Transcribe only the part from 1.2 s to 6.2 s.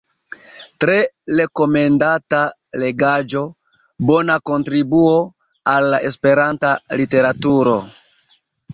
rekomendata legaĵo, bona kontribuo al la